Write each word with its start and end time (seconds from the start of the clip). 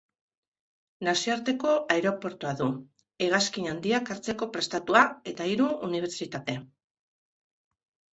Nazioarteko 1.07 1.73
aireportua 1.95 2.53
du, 2.61 2.69
hegazkin 3.25 3.67
handiak 3.73 4.09
hartzeko 4.15 4.47
prestatua, 4.55 5.03
eta 5.33 5.47
hiru 5.51 5.69
unibertsitate. 5.89 6.57